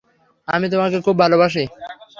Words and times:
আমি 0.47 0.65
তোমাকে 0.69 0.97
খুব 0.97 1.03
খুব 1.05 1.15
ভালোবাসি। 1.19 1.63